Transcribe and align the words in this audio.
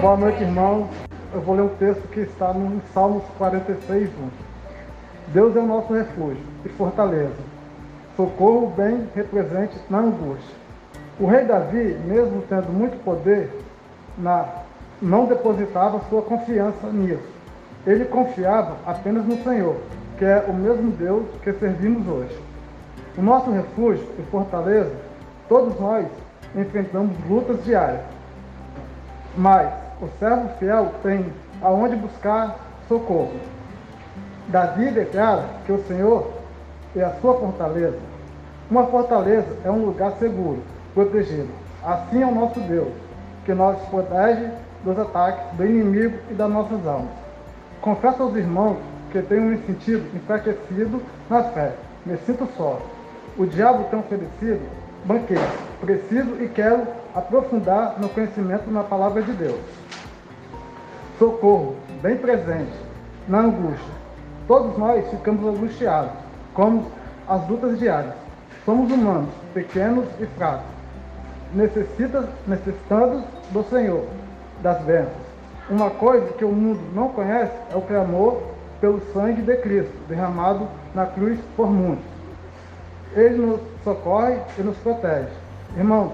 Boa 0.00 0.14
noite, 0.14 0.42
irmãos. 0.42 0.88
Eu 1.32 1.40
vou 1.40 1.56
ler 1.56 1.62
um 1.62 1.68
texto 1.68 2.06
que 2.08 2.20
está 2.20 2.52
no 2.52 2.82
Salmos 2.92 3.24
46, 3.38 4.10
1. 4.10 4.28
Deus 5.28 5.56
é 5.56 5.58
o 5.58 5.66
nosso 5.66 5.92
refúgio 5.94 6.42
e 6.66 6.68
fortaleza, 6.68 7.34
socorro 8.14 8.74
bem 8.76 9.08
represente 9.14 9.74
na 9.88 10.00
angústia. 10.00 10.54
O 11.18 11.26
rei 11.26 11.46
Davi, 11.46 11.98
mesmo 12.04 12.42
tendo 12.42 12.70
muito 12.70 13.02
poder, 13.04 13.50
não 15.00 15.24
depositava 15.24 16.02
sua 16.10 16.20
confiança 16.20 16.88
nisso. 16.92 17.26
Ele 17.86 18.04
confiava 18.04 18.76
apenas 18.84 19.24
no 19.24 19.42
Senhor, 19.42 19.76
que 20.18 20.26
é 20.26 20.44
o 20.46 20.52
mesmo 20.52 20.90
Deus 20.90 21.24
que 21.42 21.54
servimos 21.54 22.06
hoje. 22.06 22.38
O 23.16 23.22
nosso 23.22 23.50
refúgio 23.50 24.06
e 24.18 24.22
fortaleza, 24.30 24.92
todos 25.48 25.80
nós 25.80 26.06
enfrentamos 26.54 27.16
lutas 27.28 27.64
diárias. 27.64 28.02
Mas 29.34 29.85
o 30.00 30.08
servo 30.18 30.48
fiel 30.58 30.92
tem 31.02 31.32
aonde 31.62 31.96
buscar 31.96 32.56
socorro. 32.88 33.34
Davi 34.48 34.90
declara 34.90 35.44
que 35.64 35.72
o 35.72 35.82
Senhor 35.86 36.30
é 36.94 37.02
a 37.02 37.14
sua 37.20 37.34
fortaleza. 37.34 37.98
Uma 38.70 38.86
fortaleza 38.86 39.48
é 39.64 39.70
um 39.70 39.84
lugar 39.84 40.12
seguro, 40.18 40.62
protegido. 40.94 41.48
Assim 41.84 42.22
é 42.22 42.26
o 42.26 42.34
nosso 42.34 42.60
Deus, 42.60 42.92
que 43.44 43.54
nos 43.54 43.78
protege 43.88 44.50
dos 44.84 44.98
ataques 44.98 45.56
do 45.56 45.64
inimigo 45.64 46.18
e 46.30 46.34
das 46.34 46.50
nossas 46.50 46.86
almas. 46.86 47.10
Confesso 47.80 48.22
aos 48.22 48.36
irmãos 48.36 48.76
que 49.10 49.22
tenho 49.22 49.42
me 49.42 49.58
sentido 49.58 50.04
enfraquecido 50.14 51.00
na 51.30 51.42
fé. 51.42 51.72
Me 52.04 52.16
sinto 52.18 52.46
só. 52.56 52.80
O 53.38 53.46
diabo 53.46 53.84
tem 53.84 53.98
oferecido 53.98 54.60
banquete. 55.04 55.40
Preciso 55.80 56.42
e 56.42 56.48
quero 56.48 56.86
aprofundar 57.14 57.96
no 57.98 58.08
conhecimento 58.08 58.70
na 58.70 58.82
palavra 58.82 59.22
de 59.22 59.32
Deus. 59.32 59.60
Socorro, 61.18 61.76
bem 62.02 62.18
presente, 62.18 62.76
na 63.26 63.38
angústia. 63.38 63.94
Todos 64.46 64.76
nós 64.76 65.08
ficamos 65.08 65.46
angustiados, 65.46 66.10
como 66.52 66.90
as 67.26 67.48
lutas 67.48 67.78
diárias. 67.78 68.12
Somos 68.66 68.92
humanos, 68.92 69.30
pequenos 69.54 70.04
e 70.20 70.26
fracos, 70.36 70.66
necessita, 71.54 72.28
necessitando 72.46 73.24
do 73.50 73.62
Senhor, 73.70 74.04
das 74.62 74.78
bênçãos. 74.82 75.26
Uma 75.70 75.88
coisa 75.88 76.26
que 76.34 76.44
o 76.44 76.52
mundo 76.52 76.80
não 76.94 77.08
conhece 77.08 77.52
é 77.72 77.76
o 77.76 77.80
clamor 77.80 78.42
pelo 78.80 79.00
sangue 79.14 79.40
de 79.40 79.56
Cristo, 79.56 79.94
derramado 80.08 80.68
na 80.94 81.06
cruz 81.06 81.38
por 81.56 81.70
muitos. 81.70 82.04
Ele 83.14 83.38
nos 83.38 83.60
socorre 83.82 84.36
e 84.58 84.62
nos 84.62 84.76
protege. 84.78 85.30
Irmãos, 85.78 86.12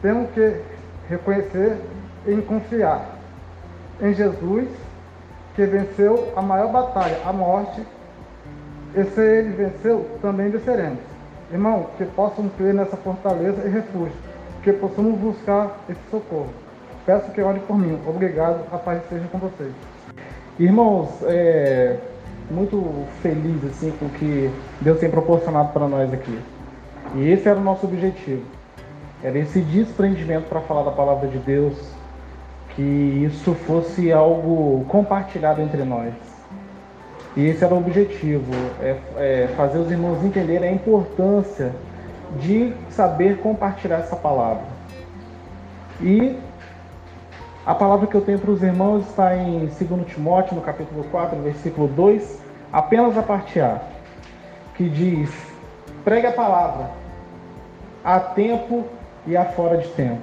temos 0.00 0.30
que 0.30 0.62
reconhecer 1.10 1.76
e 2.26 2.40
confiar 2.42 3.17
em 4.00 4.14
Jesus, 4.14 4.68
que 5.54 5.64
venceu 5.64 6.32
a 6.36 6.42
maior 6.42 6.70
batalha, 6.70 7.18
a 7.24 7.32
morte, 7.32 7.82
e 8.94 9.04
se 9.04 9.20
ele 9.20 9.50
venceu, 9.50 10.06
também 10.22 10.48
venceremos. 10.50 10.98
Irmão, 11.52 11.86
que 11.96 12.04
possam 12.04 12.48
crer 12.50 12.74
nessa 12.74 12.96
fortaleza 12.96 13.66
e 13.66 13.70
refúgio, 13.70 14.12
que 14.62 14.72
possamos 14.72 15.18
buscar 15.18 15.78
esse 15.88 16.00
socorro. 16.10 16.48
Peço 17.06 17.30
que 17.32 17.40
orem 17.40 17.60
por 17.62 17.78
mim. 17.78 17.98
Obrigado, 18.06 18.60
a 18.70 18.76
paz 18.76 19.02
esteja 19.02 19.26
com 19.32 19.38
vocês. 19.38 19.72
Irmãos, 20.58 21.08
é 21.22 21.96
muito 22.50 23.06
feliz 23.22 23.64
assim 23.64 23.90
com 23.92 24.06
o 24.06 24.10
que 24.10 24.50
Deus 24.80 24.98
tem 24.98 25.10
proporcionado 25.10 25.72
para 25.72 25.88
nós 25.88 26.12
aqui. 26.12 26.38
E 27.14 27.30
esse 27.30 27.48
era 27.48 27.58
o 27.58 27.62
nosso 27.62 27.86
objetivo. 27.86 28.42
Era 29.22 29.38
esse 29.38 29.60
desprendimento 29.60 30.48
para 30.48 30.60
falar 30.60 30.82
da 30.82 30.90
palavra 30.90 31.28
de 31.28 31.38
Deus, 31.38 31.74
que 32.78 33.24
isso 33.26 33.54
fosse 33.54 34.12
algo 34.12 34.84
compartilhado 34.84 35.60
entre 35.60 35.82
nós. 35.82 36.14
E 37.36 37.46
esse 37.46 37.64
era 37.64 37.74
o 37.74 37.78
objetivo, 37.78 38.52
é, 38.80 38.96
é 39.16 39.48
fazer 39.56 39.78
os 39.78 39.90
irmãos 39.90 40.24
entenderem 40.24 40.68
a 40.68 40.72
importância 40.72 41.74
de 42.38 42.72
saber 42.88 43.38
compartilhar 43.38 43.96
essa 43.96 44.14
palavra. 44.14 44.62
E 46.00 46.38
a 47.66 47.74
palavra 47.74 48.06
que 48.06 48.14
eu 48.14 48.20
tenho 48.20 48.38
para 48.38 48.52
os 48.52 48.62
irmãos 48.62 49.08
está 49.08 49.36
em 49.36 49.66
2 49.66 50.06
Timóteo, 50.06 50.54
no 50.54 50.62
capítulo 50.62 51.02
4, 51.10 51.36
versículo 51.42 51.88
2, 51.88 52.40
apenas 52.72 53.18
a 53.18 53.22
parte 53.22 53.58
A, 53.58 53.80
que 54.76 54.88
diz: 54.88 55.30
pregue 56.04 56.28
a 56.28 56.32
palavra, 56.32 56.90
a 58.04 58.20
tempo 58.20 58.84
e 59.26 59.36
a 59.36 59.46
fora 59.46 59.78
de 59.78 59.88
tempo. 59.88 60.22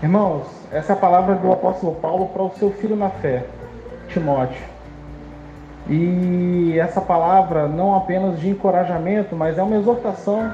Irmãos, 0.00 0.59
essa 0.72 0.92
é 0.92 0.96
a 0.96 0.98
palavra 0.98 1.34
do 1.34 1.52
apóstolo 1.52 1.94
Paulo 1.96 2.28
para 2.28 2.42
o 2.42 2.50
seu 2.50 2.70
filho 2.70 2.96
na 2.96 3.10
fé, 3.10 3.44
Timóteo. 4.08 4.62
E 5.88 6.78
essa 6.78 7.00
palavra 7.00 7.66
não 7.66 7.96
apenas 7.96 8.38
de 8.38 8.48
encorajamento, 8.48 9.34
mas 9.34 9.58
é 9.58 9.62
uma 9.62 9.76
exortação 9.76 10.52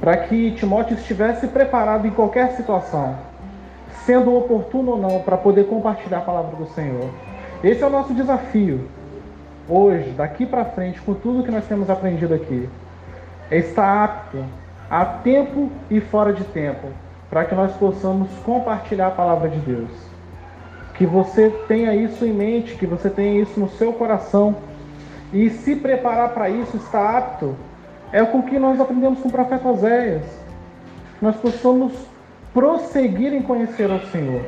para 0.00 0.16
que 0.16 0.52
Timóteo 0.52 0.96
estivesse 0.96 1.48
preparado 1.48 2.06
em 2.06 2.10
qualquer 2.10 2.52
situação 2.52 3.16
sendo 4.04 4.36
oportuno 4.36 4.92
ou 4.92 4.98
não, 4.98 5.20
para 5.20 5.36
poder 5.36 5.66
compartilhar 5.66 6.18
a 6.18 6.22
palavra 6.22 6.56
do 6.56 6.66
Senhor. 6.66 7.08
Esse 7.62 7.82
é 7.82 7.86
o 7.86 7.90
nosso 7.90 8.12
desafio 8.12 8.88
hoje, 9.68 10.10
daqui 10.10 10.44
para 10.44 10.64
frente, 10.64 11.00
com 11.00 11.14
tudo 11.14 11.42
que 11.42 11.50
nós 11.50 11.66
temos 11.66 11.88
aprendido 11.88 12.34
aqui. 12.34 12.68
É 13.50 13.58
estar 13.58 14.04
apto 14.04 14.44
a 14.90 15.04
tempo 15.04 15.70
e 15.90 16.00
fora 16.00 16.32
de 16.32 16.44
tempo, 16.44 16.88
para 17.30 17.44
que 17.44 17.54
nós 17.54 17.72
possamos 17.76 18.28
compartilhar 18.44 19.08
a 19.08 19.10
palavra 19.10 19.48
de 19.48 19.58
Deus. 19.58 19.90
Que 20.94 21.06
você 21.06 21.50
tenha 21.66 21.94
isso 21.94 22.24
em 22.24 22.32
mente, 22.32 22.76
que 22.76 22.86
você 22.86 23.10
tenha 23.10 23.42
isso 23.42 23.58
no 23.58 23.68
seu 23.68 23.92
coração 23.92 24.56
e 25.32 25.50
se 25.50 25.74
preparar 25.74 26.28
para 26.30 26.48
isso, 26.48 26.76
estar 26.76 27.18
apto, 27.18 27.56
é 28.12 28.22
o 28.22 28.42
que 28.42 28.58
nós 28.58 28.80
aprendemos 28.80 29.18
com 29.18 29.28
o 29.28 29.32
profeta 29.32 29.68
Oséias. 29.68 30.22
Nós 31.20 31.34
possamos 31.36 31.92
prosseguir 32.52 33.32
em 33.34 33.42
conhecer 33.42 33.90
ao 33.90 33.98
Senhor. 34.12 34.42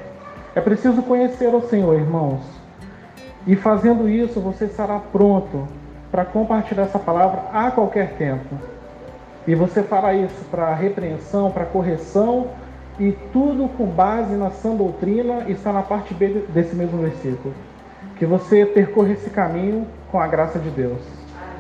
É 0.54 0.60
preciso 0.60 1.03
conhecer 1.03 1.53
ao 1.53 1.62
Senhor, 1.62 1.94
irmãos. 1.94 2.41
E 3.47 3.56
fazendo 3.56 4.09
isso, 4.09 4.41
você 4.41 4.66
estará 4.66 5.00
pronto 5.00 5.66
para 6.10 6.25
compartilhar 6.25 6.84
essa 6.84 6.98
palavra 6.98 7.42
a 7.53 7.70
qualquer 7.72 8.15
tempo. 8.15 8.56
E 9.47 9.54
você 9.54 9.82
fará 9.82 10.15
isso 10.15 10.44
para 10.50 10.72
repreensão, 10.75 11.50
para 11.50 11.65
correção 11.65 12.48
e 12.98 13.12
tudo 13.32 13.68
com 13.68 13.86
base 13.86 14.34
na 14.34 14.50
sã 14.50 14.74
doutrina 14.74 15.48
está 15.50 15.72
na 15.72 15.82
parte 15.82 16.14
B 16.14 16.46
desse 16.48 16.74
mesmo 16.74 16.98
versículo. 16.98 17.54
Que 18.18 18.24
você 18.24 18.64
percorra 18.64 19.12
esse 19.12 19.28
caminho 19.28 19.86
com 20.10 20.18
a 20.18 20.26
graça 20.26 20.58
de 20.58 20.70
Deus. 20.70 21.00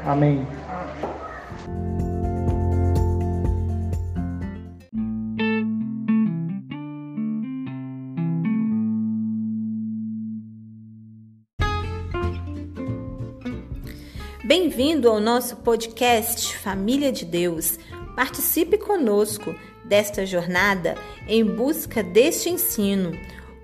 Amém. 0.04 0.46
Bem-vindo 14.42 15.10
ao 15.10 15.20
nosso 15.20 15.56
podcast 15.56 16.56
Família 16.56 17.12
de 17.12 17.24
Deus. 17.24 17.78
Participe 18.14 18.78
conosco 18.78 19.54
desta 19.88 20.26
jornada 20.26 20.96
em 21.26 21.44
busca 21.44 22.02
deste 22.02 22.48
ensino, 22.48 23.12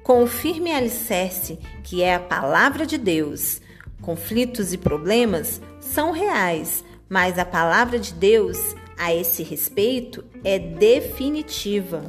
com 0.03 0.23
o 0.23 0.27
firme 0.27 0.73
alicerce 0.73 1.59
que 1.83 2.03
é 2.03 2.15
a 2.15 2.21
palavra 2.21 2.87
de 2.87 2.99
Deus. 2.99 3.61
Conflitos 4.01 4.73
e 4.73 4.79
problemas 4.79 5.61
são 5.81 6.11
reais, 6.11 6.85
mas 7.09 7.39
a 7.39 7.45
palavra 7.45 7.99
de 7.99 8.13
Deus 8.15 8.59
a 8.97 9.15
esse 9.15 9.43
respeito 9.43 10.25
é 10.43 10.59
definitiva. 10.59 12.07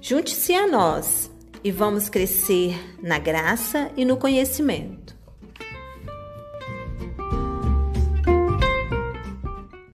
Junte-se 0.00 0.54
a 0.54 0.66
nós 0.66 1.30
e 1.62 1.70
vamos 1.70 2.08
crescer 2.08 2.78
na 3.02 3.18
graça 3.18 3.90
e 3.96 4.04
no 4.04 4.16
conhecimento. 4.16 5.09